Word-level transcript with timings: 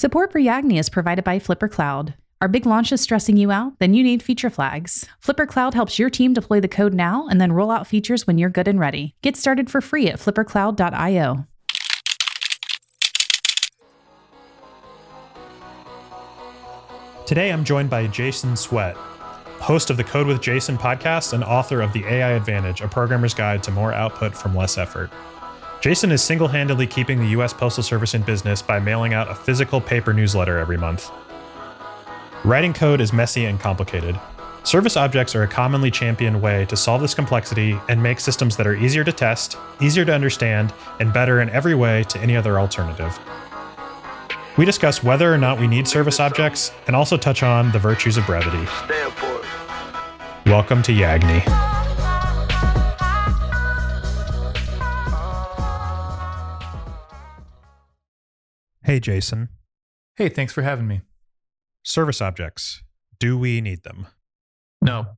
Support 0.00 0.32
for 0.32 0.38
Yagni 0.38 0.78
is 0.78 0.88
provided 0.88 1.24
by 1.24 1.38
Flipper 1.38 1.68
Cloud. 1.68 2.14
Are 2.40 2.48
big 2.48 2.64
launches 2.64 3.02
stressing 3.02 3.36
you 3.36 3.50
out? 3.50 3.78
Then 3.80 3.92
you 3.92 4.02
need 4.02 4.22
feature 4.22 4.48
flags. 4.48 5.06
Flipper 5.18 5.44
Cloud 5.44 5.74
helps 5.74 5.98
your 5.98 6.08
team 6.08 6.32
deploy 6.32 6.58
the 6.58 6.68
code 6.68 6.94
now 6.94 7.28
and 7.28 7.38
then 7.38 7.52
roll 7.52 7.70
out 7.70 7.86
features 7.86 8.26
when 8.26 8.38
you're 8.38 8.48
good 8.48 8.66
and 8.66 8.80
ready. 8.80 9.14
Get 9.20 9.36
started 9.36 9.68
for 9.68 9.82
free 9.82 10.08
at 10.08 10.18
flippercloud.io. 10.18 11.46
Today 17.26 17.52
I'm 17.52 17.62
joined 17.62 17.90
by 17.90 18.06
Jason 18.06 18.56
Swett, 18.56 18.96
host 18.96 19.90
of 19.90 19.98
the 19.98 20.04
Code 20.04 20.26
with 20.26 20.40
Jason 20.40 20.78
podcast 20.78 21.34
and 21.34 21.44
author 21.44 21.82
of 21.82 21.92
The 21.92 22.06
AI 22.06 22.30
Advantage, 22.30 22.80
a 22.80 22.88
programmer's 22.88 23.34
guide 23.34 23.62
to 23.64 23.70
more 23.70 23.92
output 23.92 24.34
from 24.34 24.56
less 24.56 24.78
effort. 24.78 25.10
Jason 25.80 26.12
is 26.12 26.22
single 26.22 26.46
handedly 26.46 26.86
keeping 26.86 27.18
the 27.18 27.28
U.S. 27.28 27.54
Postal 27.54 27.82
Service 27.82 28.12
in 28.12 28.20
business 28.20 28.60
by 28.60 28.78
mailing 28.78 29.14
out 29.14 29.30
a 29.30 29.34
physical 29.34 29.80
paper 29.80 30.12
newsletter 30.12 30.58
every 30.58 30.76
month. 30.76 31.10
Writing 32.44 32.74
code 32.74 33.00
is 33.00 33.14
messy 33.14 33.46
and 33.46 33.58
complicated. 33.58 34.20
Service 34.62 34.98
objects 34.98 35.34
are 35.34 35.44
a 35.44 35.48
commonly 35.48 35.90
championed 35.90 36.42
way 36.42 36.66
to 36.66 36.76
solve 36.76 37.00
this 37.00 37.14
complexity 37.14 37.78
and 37.88 38.02
make 38.02 38.20
systems 38.20 38.58
that 38.58 38.66
are 38.66 38.74
easier 38.74 39.04
to 39.04 39.12
test, 39.12 39.56
easier 39.80 40.04
to 40.04 40.12
understand, 40.12 40.74
and 41.00 41.14
better 41.14 41.40
in 41.40 41.48
every 41.48 41.74
way 41.74 42.04
to 42.04 42.18
any 42.18 42.36
other 42.36 42.60
alternative. 42.60 43.18
We 44.58 44.66
discuss 44.66 45.02
whether 45.02 45.32
or 45.32 45.38
not 45.38 45.58
we 45.58 45.66
need 45.66 45.88
service 45.88 46.20
objects 46.20 46.72
and 46.88 46.94
also 46.94 47.16
touch 47.16 47.42
on 47.42 47.72
the 47.72 47.78
virtues 47.78 48.18
of 48.18 48.26
brevity. 48.26 48.68
Welcome 50.44 50.82
to 50.82 50.92
Yagni. 50.92 51.79
Hey, 58.82 58.98
Jason. 58.98 59.50
Hey, 60.16 60.28
thanks 60.28 60.52
for 60.52 60.62
having 60.62 60.86
me. 60.86 61.02
Service 61.82 62.20
objects. 62.20 62.82
Do 63.18 63.38
we 63.38 63.60
need 63.60 63.82
them? 63.82 64.06
No. 64.80 65.16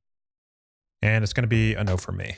And 1.01 1.23
it's 1.23 1.33
going 1.33 1.45
to 1.45 1.49
be 1.49 1.75
a 1.75 1.85
no 1.85 1.97
for 1.97 2.13
me. 2.13 2.37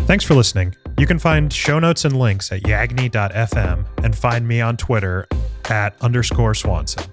Thanks 0.00 0.24
for 0.24 0.34
listening. 0.34 0.74
You 0.98 1.06
can 1.06 1.18
find 1.18 1.52
show 1.52 1.80
notes 1.80 2.04
and 2.04 2.16
links 2.16 2.52
at 2.52 2.62
yagni.fm 2.62 3.86
and 4.04 4.16
find 4.16 4.46
me 4.46 4.60
on 4.60 4.76
Twitter 4.76 5.26
at 5.68 6.00
underscore 6.00 6.54
Swanson. 6.54 7.10